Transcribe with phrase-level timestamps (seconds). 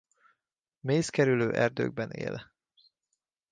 [0.79, 2.51] Mészkerülő erdőkben él.